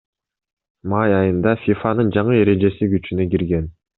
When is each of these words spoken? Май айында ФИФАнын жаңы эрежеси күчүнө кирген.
Май 0.93 1.13
айында 1.17 1.53
ФИФАнын 1.65 2.11
жаңы 2.17 2.39
эрежеси 2.45 2.91
күчүнө 2.97 3.31
кирген. 3.35 3.71